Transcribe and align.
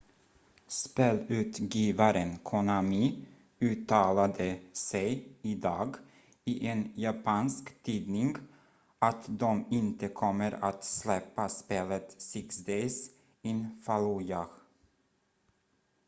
spelutgivaren 0.75 2.31
konami 2.49 3.25
uttalade 3.61 4.59
sig 4.73 5.27
idag 5.41 5.95
i 6.45 6.67
en 6.67 6.93
japansk 6.95 7.83
tidning 7.83 8.35
att 8.99 9.25
de 9.39 9.65
inte 9.71 10.07
kommer 10.07 10.51
att 10.51 10.83
släppa 10.85 11.49
spelet 11.49 12.15
six 12.21 12.57
days 12.57 13.09
in 13.41 13.81
fallujah 13.85 14.49